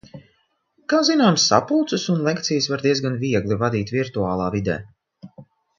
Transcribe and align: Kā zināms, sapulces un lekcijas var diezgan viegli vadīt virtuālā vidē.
Kā 0.93 1.01
zināms, 1.09 1.45
sapulces 1.51 2.07
un 2.15 2.25
lekcijas 2.29 2.71
var 2.73 2.85
diezgan 2.89 3.21
viegli 3.27 3.61
vadīt 3.65 3.95
virtuālā 4.01 4.53
vidē. 4.57 4.81